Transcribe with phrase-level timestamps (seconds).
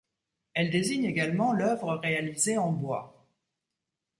[0.55, 3.23] Elle désigne également l’œuvre réalisée en bois.